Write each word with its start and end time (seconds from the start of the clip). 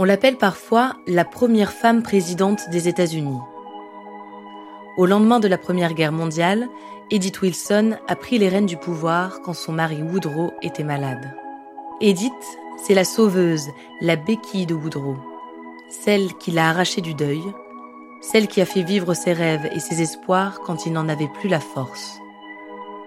On 0.00 0.04
l'appelle 0.04 0.36
parfois 0.36 0.94
la 1.08 1.24
première 1.24 1.72
femme 1.72 2.04
présidente 2.04 2.70
des 2.70 2.86
États-Unis. 2.86 3.40
Au 4.96 5.06
lendemain 5.06 5.40
de 5.40 5.48
la 5.48 5.58
Première 5.58 5.92
Guerre 5.92 6.12
mondiale, 6.12 6.68
Edith 7.10 7.42
Wilson 7.42 7.96
a 8.06 8.14
pris 8.14 8.38
les 8.38 8.48
rênes 8.48 8.66
du 8.66 8.76
pouvoir 8.76 9.40
quand 9.42 9.54
son 9.54 9.72
mari 9.72 10.00
Woodrow 10.00 10.52
était 10.62 10.84
malade. 10.84 11.34
Edith, 12.00 12.30
c'est 12.76 12.94
la 12.94 13.02
sauveuse, 13.02 13.70
la 14.00 14.14
béquille 14.14 14.66
de 14.66 14.74
Woodrow, 14.74 15.16
celle 15.88 16.32
qui 16.34 16.52
l'a 16.52 16.68
arraché 16.68 17.00
du 17.00 17.14
deuil, 17.14 17.42
celle 18.20 18.46
qui 18.46 18.60
a 18.60 18.66
fait 18.66 18.82
vivre 18.82 19.14
ses 19.14 19.32
rêves 19.32 19.68
et 19.74 19.80
ses 19.80 20.00
espoirs 20.00 20.60
quand 20.60 20.86
il 20.86 20.92
n'en 20.92 21.08
avait 21.08 21.26
plus 21.40 21.48
la 21.48 21.58
force. 21.58 22.20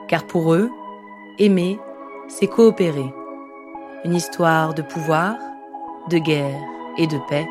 Car 0.09 0.25
pour 0.25 0.53
eux, 0.53 0.69
aimer, 1.39 1.79
c'est 2.27 2.47
coopérer. 2.47 3.13
Une 4.03 4.13
histoire 4.13 4.73
de 4.73 4.81
pouvoir, 4.81 5.37
de 6.09 6.17
guerre 6.17 6.59
et 6.97 7.07
de 7.07 7.17
paix, 7.29 7.47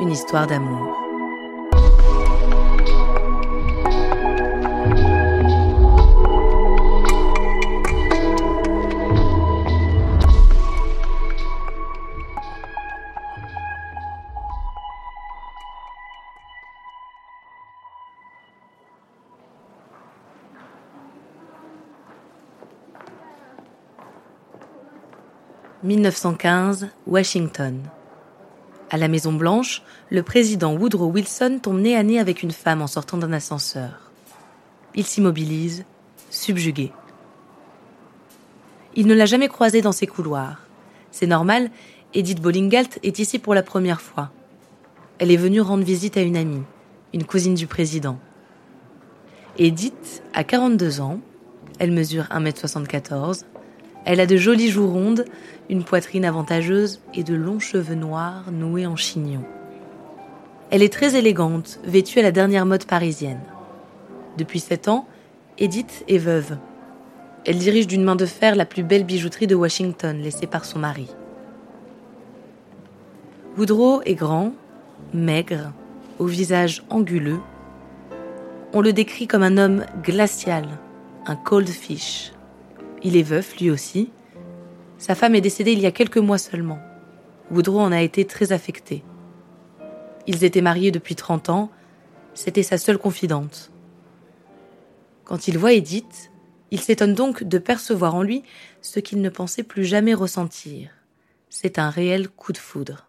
une 0.00 0.10
histoire 0.10 0.46
d'amour. 0.46 1.00
1915, 25.82 26.88
Washington. 27.06 27.82
À 28.92 28.98
la 28.98 29.06
Maison 29.06 29.32
Blanche, 29.32 29.82
le 30.10 30.24
président 30.24 30.74
Woodrow 30.74 31.06
Wilson 31.06 31.60
tombe 31.62 31.80
nez 31.80 31.94
à 31.94 32.02
nez 32.02 32.18
avec 32.18 32.42
une 32.42 32.50
femme 32.50 32.82
en 32.82 32.88
sortant 32.88 33.18
d'un 33.18 33.32
ascenseur. 33.32 34.10
Il 34.96 35.06
s'immobilise, 35.06 35.84
subjugué. 36.28 36.90
Il 38.96 39.06
ne 39.06 39.14
l'a 39.14 39.26
jamais 39.26 39.46
croisée 39.46 39.80
dans 39.80 39.92
ses 39.92 40.08
couloirs. 40.08 40.66
C'est 41.12 41.28
normal, 41.28 41.70
Edith 42.14 42.42
Bollingalt 42.42 42.98
est 43.04 43.20
ici 43.20 43.38
pour 43.38 43.54
la 43.54 43.62
première 43.62 44.00
fois. 44.00 44.32
Elle 45.20 45.30
est 45.30 45.36
venue 45.36 45.60
rendre 45.60 45.84
visite 45.84 46.16
à 46.16 46.22
une 46.22 46.36
amie, 46.36 46.64
une 47.14 47.24
cousine 47.24 47.54
du 47.54 47.68
président. 47.68 48.18
Edith 49.56 50.24
a 50.34 50.42
42 50.42 51.00
ans, 51.00 51.20
elle 51.78 51.92
mesure 51.92 52.24
1m74, 52.24 53.44
elle 54.04 54.20
a 54.20 54.26
de 54.26 54.36
jolies 54.36 54.70
joues 54.70 54.90
rondes, 54.90 55.24
une 55.68 55.84
poitrine 55.84 56.24
avantageuse 56.24 57.00
et 57.14 57.22
de 57.22 57.34
longs 57.34 57.60
cheveux 57.60 57.94
noirs 57.94 58.50
noués 58.50 58.86
en 58.86 58.96
chignon. 58.96 59.44
Elle 60.70 60.82
est 60.82 60.92
très 60.92 61.16
élégante, 61.16 61.80
vêtue 61.84 62.20
à 62.20 62.22
la 62.22 62.32
dernière 62.32 62.66
mode 62.66 62.84
parisienne. 62.84 63.40
Depuis 64.38 64.60
sept 64.60 64.88
ans, 64.88 65.06
Edith 65.58 66.04
est 66.08 66.18
veuve. 66.18 66.56
Elle 67.44 67.58
dirige 67.58 67.86
d'une 67.86 68.04
main 68.04 68.16
de 68.16 68.26
fer 68.26 68.54
la 68.54 68.64
plus 68.64 68.82
belle 68.82 69.04
bijouterie 69.04 69.46
de 69.46 69.54
Washington 69.54 70.20
laissée 70.20 70.46
par 70.46 70.64
son 70.64 70.78
mari. 70.78 71.08
Woodrow 73.58 74.00
est 74.04 74.14
grand, 74.14 74.52
maigre, 75.12 75.72
au 76.18 76.26
visage 76.26 76.84
anguleux. 76.88 77.40
On 78.72 78.80
le 78.80 78.92
décrit 78.92 79.26
comme 79.26 79.42
un 79.42 79.58
homme 79.58 79.84
glacial, 80.02 80.66
un 81.26 81.36
cold 81.36 81.68
fish. 81.68 82.32
Il 83.02 83.16
est 83.16 83.22
veuf, 83.22 83.58
lui 83.58 83.70
aussi. 83.70 84.10
Sa 84.98 85.14
femme 85.14 85.34
est 85.34 85.40
décédée 85.40 85.72
il 85.72 85.80
y 85.80 85.86
a 85.86 85.92
quelques 85.92 86.18
mois 86.18 86.38
seulement. 86.38 86.78
Woodrow 87.50 87.80
en 87.80 87.92
a 87.92 88.02
été 88.02 88.26
très 88.26 88.52
affecté. 88.52 89.02
Ils 90.26 90.44
étaient 90.44 90.60
mariés 90.60 90.90
depuis 90.90 91.16
30 91.16 91.48
ans, 91.48 91.70
c'était 92.34 92.62
sa 92.62 92.78
seule 92.78 92.98
confidente. 92.98 93.72
Quand 95.24 95.48
il 95.48 95.58
voit 95.58 95.72
Edith, 95.72 96.30
il 96.70 96.80
s'étonne 96.80 97.14
donc 97.14 97.42
de 97.42 97.58
percevoir 97.58 98.14
en 98.14 98.22
lui 98.22 98.42
ce 98.82 99.00
qu'il 99.00 99.20
ne 99.20 99.28
pensait 99.28 99.62
plus 99.62 99.84
jamais 99.84 100.14
ressentir. 100.14 100.90
C'est 101.48 101.78
un 101.78 101.90
réel 101.90 102.28
coup 102.28 102.52
de 102.52 102.58
foudre. 102.58 103.08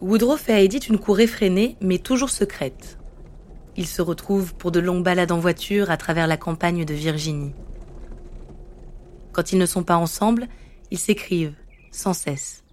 Woodrow 0.00 0.36
fait 0.36 0.52
à 0.52 0.60
Edith 0.60 0.88
une 0.88 0.98
cour 0.98 1.20
effrénée, 1.20 1.76
mais 1.80 1.98
toujours 1.98 2.30
secrète. 2.30 2.99
Ils 3.76 3.86
se 3.86 4.02
retrouvent 4.02 4.54
pour 4.54 4.72
de 4.72 4.80
longues 4.80 5.04
balades 5.04 5.32
en 5.32 5.38
voiture 5.38 5.90
à 5.90 5.96
travers 5.96 6.26
la 6.26 6.36
campagne 6.36 6.84
de 6.84 6.94
Virginie. 6.94 7.54
Quand 9.32 9.52
ils 9.52 9.58
ne 9.58 9.66
sont 9.66 9.84
pas 9.84 9.96
ensemble, 9.96 10.48
ils 10.90 10.98
s'écrivent, 10.98 11.54
sans 11.92 12.14
cesse. 12.14 12.64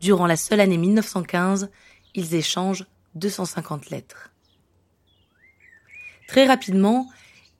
Durant 0.00 0.26
la 0.26 0.36
seule 0.36 0.60
année 0.60 0.78
1915, 0.78 1.70
ils 2.14 2.34
échangent 2.34 2.86
250 3.14 3.90
lettres. 3.90 4.30
Très 6.28 6.46
rapidement, 6.46 7.08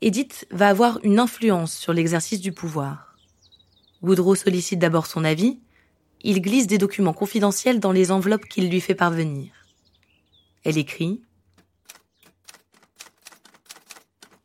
Edith 0.01 0.47
va 0.51 0.69
avoir 0.69 0.99
une 1.05 1.19
influence 1.19 1.75
sur 1.75 1.93
l'exercice 1.93 2.41
du 2.41 2.53
pouvoir. 2.53 3.17
Woodrow 4.03 4.35
sollicite 4.35 4.79
d'abord 4.79 5.07
son 5.07 5.25
avis, 5.25 5.61
il 6.23 6.43
glisse 6.43 6.67
des 6.67 6.79
documents 6.79 7.13
confidentiels 7.13 7.81
dans 7.81 7.93
les 7.93 8.11
enveloppes 8.11 8.47
qu'il 8.47 8.69
lui 8.69 8.81
fait 8.81 8.95
parvenir. 8.95 9.53
Elle 10.65 10.79
écrit 10.79 11.23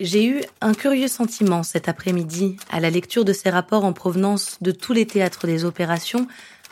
J'ai 0.03 0.25
eu 0.25 0.41
un 0.61 0.73
curieux 0.73 1.07
sentiment 1.07 1.61
cet 1.61 1.87
après-midi 1.87 2.57
à 2.71 2.79
la 2.79 2.89
lecture 2.89 3.23
de 3.23 3.33
ces 3.33 3.51
rapports 3.51 3.85
en 3.85 3.93
provenance 3.93 4.57
de 4.59 4.71
tous 4.71 4.93
les 4.93 5.05
théâtres 5.05 5.45
des 5.45 5.63
opérations 5.63 6.27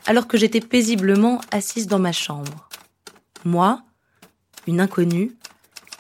alors 0.08 0.28
que 0.28 0.36
j'étais 0.36 0.62
paisiblement 0.62 1.40
assise 1.52 1.86
dans 1.86 2.00
ma 2.00 2.12
chambre. 2.12 2.70
Moi, 3.46 3.84
une 4.66 4.80
inconnue, 4.80 5.38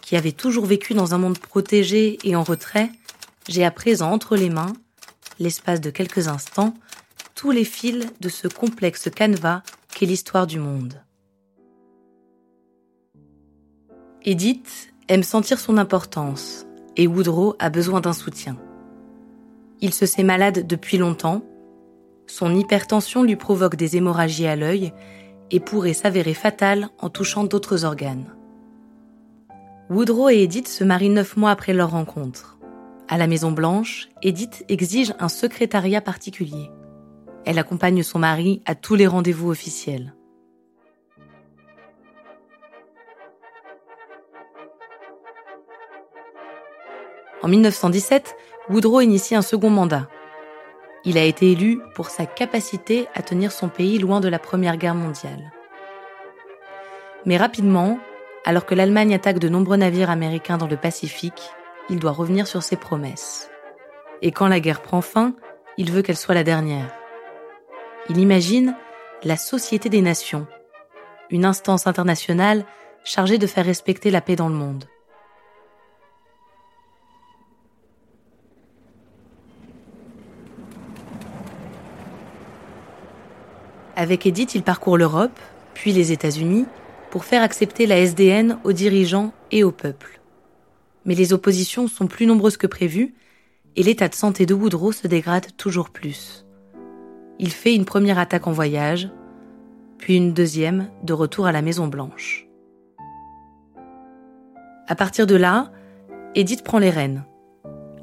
qui 0.02 0.16
avait 0.16 0.32
toujours 0.32 0.66
vécu 0.66 0.96
dans 0.96 1.14
un 1.14 1.20
monde 1.20 1.38
protégé 1.38 2.18
et 2.24 2.36
en 2.36 2.42
retrait, 2.42 2.90
j'ai 3.48 3.64
à 3.64 3.70
présent 3.70 4.12
entre 4.12 4.36
les 4.36 4.50
mains, 4.50 4.74
l'espace 5.38 5.82
de 5.82 5.92
quelques 5.92 6.30
instants, 6.30 6.74
tous 7.36 7.52
les 7.52 7.64
fils 7.64 8.08
de 8.22 8.30
ce 8.30 8.48
complexe 8.48 9.08
canevas 9.16 9.62
qu'est 9.94 10.08
l'histoire 10.08 10.48
du 10.48 10.58
monde. 10.58 11.00
Edith 14.24 14.92
aime 15.10 15.22
sentir 15.22 15.60
son 15.60 15.78
importance, 15.78 16.66
et 17.00 17.08
Woodrow 17.08 17.56
a 17.60 17.70
besoin 17.70 18.02
d'un 18.02 18.12
soutien. 18.12 18.58
Il 19.80 19.94
se 19.94 20.06
sait 20.06 20.24
malade 20.24 20.68
depuis 20.68 20.98
longtemps, 20.98 21.44
son 22.28 22.54
hypertension 22.54 23.24
lui 23.24 23.38
provoque 23.38 23.78
des 23.78 23.96
hémorragies 23.96 24.48
à 24.48 24.58
l'œil 24.58 24.92
et 25.50 25.62
pourrait 25.62 25.94
s'avérer 25.94 26.34
fatale 26.34 26.90
en 27.00 27.10
touchant 27.10 27.46
d'autres 27.46 27.86
organes. 27.86 28.26
Woodrow 29.90 30.28
et 30.30 30.44
Edith 30.44 30.68
se 30.68 30.84
marient 30.84 31.10
neuf 31.10 31.38
mois 31.38 31.52
après 31.52 31.74
leur 31.74 31.92
rencontre. 31.92 32.60
À 33.08 33.18
la 33.18 33.28
Maison 33.28 33.54
Blanche, 33.54 34.10
Edith 34.22 34.66
exige 34.68 35.14
un 35.20 35.30
secrétariat 35.30 36.02
particulier. 36.02 36.70
Elle 37.46 37.60
accompagne 37.60 38.04
son 38.04 38.20
mari 38.20 38.62
à 38.66 38.76
tous 38.76 38.96
les 38.96 39.08
rendez-vous 39.08 39.50
officiels. 39.50 40.14
En 47.42 47.48
1917, 47.48 48.36
Woodrow 48.70 49.02
initie 49.02 49.36
un 49.36 49.42
second 49.42 49.70
mandat. 49.70 50.08
Il 51.06 51.18
a 51.18 51.24
été 51.24 51.52
élu 51.52 51.80
pour 51.96 52.10
sa 52.10 52.26
capacité 52.26 53.08
à 53.16 53.22
tenir 53.22 53.52
son 53.54 53.70
pays 53.70 53.98
loin 53.98 54.20
de 54.20 54.28
la 54.28 54.40
Première 54.40 54.76
Guerre 54.76 54.96
mondiale. 54.96 55.52
Mais 57.26 57.38
rapidement, 57.38 58.00
alors 58.44 58.66
que 58.66 58.76
l'Allemagne 58.76 59.13
attaque 59.13 59.40
de 59.40 59.48
nombreux 59.48 59.78
navires 59.78 60.10
américains 60.10 60.58
dans 60.58 60.68
le 60.68 60.75
Pacifique, 60.75 61.52
il 61.90 62.00
doit 62.00 62.12
revenir 62.12 62.48
sur 62.48 62.62
ses 62.62 62.75
promesses. 62.75 63.50
Et 64.22 64.31
quand 64.31 64.48
la 64.48 64.60
guerre 64.60 64.81
prend 64.81 65.02
fin, 65.02 65.34
il 65.78 65.92
veut 65.92 66.02
qu'elle 66.02 66.18
soit 66.18 66.36
la 66.36 66.44
dernière. 66.44 66.94
Il 68.10 68.18
imagine 68.18 68.75
la 69.24 69.38
Société 69.38 69.88
des 69.88 70.02
Nations, 70.02 70.48
une 71.30 71.46
instance 71.46 71.88
internationale 71.88 72.66
chargée 73.06 73.38
de 73.38 73.48
faire 73.48 73.66
respecter 73.66 74.12
la 74.12 74.22
paix 74.22 74.36
dans 74.36 74.50
le 74.50 74.56
monde. 74.56 74.86
Avec 84.00 84.25
Edith, 84.25 84.56
il 84.56 84.63
parcourt 84.63 84.98
l'Europe, 84.98 85.38
puis 85.74 85.92
les 85.92 86.13
États-Unis, 86.13 86.66
pour 87.10 87.25
faire 87.25 87.44
accepter 87.44 87.86
la 87.86 88.00
SDN 88.00 88.57
aux 88.63 88.72
dirigeants 88.72 89.34
et 89.51 89.66
au 89.66 89.74
peuple. 89.74 90.22
Mais 91.04 91.16
les 91.16 91.34
oppositions 91.34 91.90
sont 91.90 92.07
plus 92.07 92.25
nombreuses 92.25 92.56
que 92.56 92.66
prévu, 92.66 93.13
et 93.75 93.84
l'état 93.84 94.07
de 94.07 94.16
santé 94.16 94.46
de 94.46 94.54
Woodrow 94.54 94.94
se 94.94 95.06
dégrade 95.07 95.48
toujours 95.57 95.90
plus. 95.90 96.46
Il 97.40 97.51
fait 97.51 97.75
une 97.75 97.84
première 97.84 98.19
attaque 98.19 98.48
en 98.48 98.54
voyage, 98.54 99.10
puis 99.98 100.16
une 100.16 100.31
deuxième 100.31 100.88
de 101.04 101.12
retour 101.12 101.46
à 101.46 101.51
la 101.51 101.62
Maison 101.62 101.88
Blanche. 101.88 102.48
À 104.88 104.96
partir 104.96 105.28
de 105.28 105.36
là, 105.36 105.74
Edith 106.36 106.63
prend 106.63 106.80
les 106.80 106.90
rênes. 106.90 107.25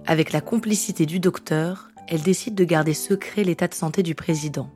Avec 0.04 0.32
la 0.32 0.42
complicité 0.42 1.06
du 1.06 1.20
docteur, 1.20 1.88
elle 2.06 2.20
décide 2.20 2.54
de 2.54 2.64
garder 2.64 2.92
secret 2.92 3.44
l'état 3.44 3.66
de 3.66 3.72
santé 3.72 4.02
du 4.02 4.14
président. 4.14 4.70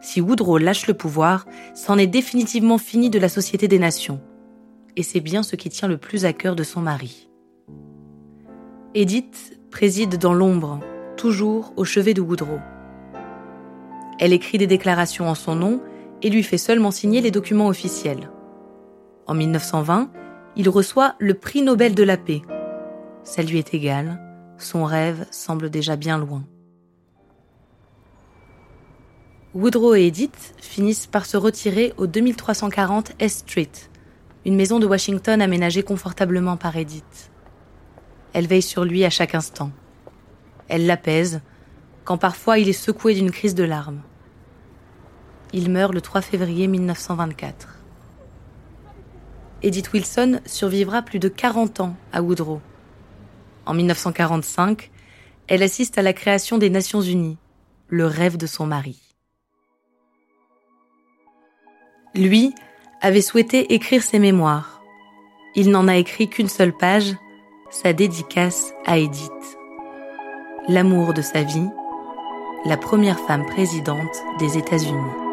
Si 0.00 0.20
Woodrow 0.20 0.58
lâche 0.58 0.86
le 0.86 0.94
pouvoir, 0.94 1.46
c'en 1.74 1.98
est 1.98 2.06
définitivement 2.06 2.78
fini 2.78 3.10
de 3.10 3.18
la 3.18 3.28
Société 3.28 3.68
des 3.68 3.78
Nations. 3.78 4.20
Et 4.96 5.02
c'est 5.02 5.20
bien 5.20 5.42
ce 5.42 5.56
qui 5.56 5.68
tient 5.68 5.88
le 5.88 5.98
plus 5.98 6.24
à 6.24 6.32
cœur 6.32 6.56
de 6.56 6.62
son 6.62 6.80
mari. 6.80 7.28
Edith 8.94 9.60
préside 9.70 10.18
dans 10.18 10.34
l'ombre, 10.34 10.80
toujours 11.16 11.72
au 11.76 11.84
chevet 11.84 12.14
de 12.14 12.20
Woodrow. 12.20 12.58
Elle 14.18 14.32
écrit 14.32 14.58
des 14.58 14.66
déclarations 14.66 15.28
en 15.28 15.34
son 15.34 15.54
nom 15.54 15.80
et 16.22 16.30
lui 16.30 16.42
fait 16.42 16.58
seulement 16.58 16.90
signer 16.90 17.20
les 17.20 17.30
documents 17.30 17.68
officiels. 17.68 18.30
En 19.26 19.34
1920, 19.34 20.10
il 20.56 20.68
reçoit 20.68 21.14
le 21.18 21.34
prix 21.34 21.62
Nobel 21.62 21.94
de 21.94 22.02
la 22.02 22.16
paix. 22.16 22.42
Ça 23.22 23.42
lui 23.42 23.58
est 23.58 23.74
égal, 23.74 24.20
son 24.58 24.84
rêve 24.84 25.26
semble 25.30 25.70
déjà 25.70 25.96
bien 25.96 26.18
loin. 26.18 26.44
Woodrow 29.52 29.96
et 29.96 30.06
Edith 30.06 30.54
finissent 30.60 31.08
par 31.08 31.26
se 31.26 31.36
retirer 31.36 31.92
au 31.96 32.06
2340 32.06 33.14
S 33.18 33.38
Street, 33.38 33.70
une 34.46 34.54
maison 34.54 34.78
de 34.78 34.86
Washington 34.86 35.42
aménagée 35.42 35.82
confortablement 35.82 36.56
par 36.56 36.76
Edith. 36.76 37.32
Elle 38.32 38.46
veille 38.46 38.62
sur 38.62 38.84
lui 38.84 39.04
à 39.04 39.10
chaque 39.10 39.34
instant. 39.34 39.72
Elle 40.68 40.86
l'apaise, 40.86 41.40
quand 42.04 42.16
parfois 42.16 42.60
il 42.60 42.68
est 42.68 42.72
secoué 42.72 43.12
d'une 43.14 43.32
crise 43.32 43.56
de 43.56 43.64
larmes. 43.64 44.02
Il 45.52 45.68
meurt 45.68 45.92
le 45.92 46.00
3 46.00 46.20
février 46.20 46.68
1924. 46.68 47.80
Edith 49.64 49.92
Wilson 49.92 50.40
survivra 50.46 51.02
plus 51.02 51.18
de 51.18 51.28
40 51.28 51.80
ans 51.80 51.96
à 52.12 52.22
Woodrow. 52.22 52.60
En 53.66 53.74
1945, 53.74 54.92
elle 55.48 55.64
assiste 55.64 55.98
à 55.98 56.02
la 56.02 56.12
création 56.12 56.56
des 56.56 56.70
Nations 56.70 57.02
Unies, 57.02 57.36
le 57.88 58.06
rêve 58.06 58.36
de 58.36 58.46
son 58.46 58.66
mari. 58.66 59.09
Lui 62.14 62.54
avait 63.00 63.22
souhaité 63.22 63.72
écrire 63.74 64.02
ses 64.02 64.18
mémoires. 64.18 64.82
Il 65.54 65.70
n'en 65.70 65.88
a 65.88 65.96
écrit 65.96 66.28
qu'une 66.28 66.48
seule 66.48 66.76
page, 66.76 67.14
sa 67.70 67.92
dédicace 67.92 68.72
à 68.84 68.98
Edith. 68.98 69.58
L'amour 70.68 71.14
de 71.14 71.22
sa 71.22 71.42
vie, 71.42 71.68
la 72.64 72.76
première 72.76 73.20
femme 73.20 73.46
présidente 73.46 74.24
des 74.38 74.58
États-Unis. 74.58 75.29